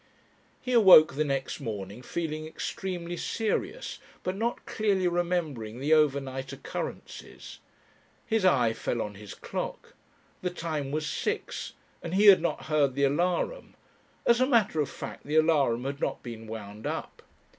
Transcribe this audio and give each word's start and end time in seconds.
He 0.63 0.73
awoke 0.73 1.13
the 1.13 1.23
next 1.23 1.59
morning 1.59 2.01
feeling 2.01 2.47
extremely 2.47 3.15
serious, 3.15 3.99
but 4.23 4.35
not 4.35 4.65
clearly 4.65 5.07
remembering 5.07 5.79
the 5.79 5.93
overnight 5.93 6.51
occurrences. 6.51 7.59
His 8.25 8.43
eye 8.43 8.73
fell 8.73 8.99
on 8.99 9.13
his 9.13 9.35
clock. 9.35 9.93
The 10.41 10.49
time 10.49 10.89
was 10.89 11.05
six 11.05 11.73
and 12.01 12.15
he 12.15 12.25
had 12.25 12.41
not 12.41 12.65
heard 12.65 12.95
the 12.95 13.03
alarum; 13.03 13.75
as 14.25 14.41
a 14.41 14.47
matter 14.47 14.81
of 14.81 14.89
fact 14.89 15.23
the 15.23 15.35
alarum 15.35 15.85
had 15.85 16.01
not 16.01 16.23
been 16.23 16.47
wound 16.47 16.87
up. 16.87 17.21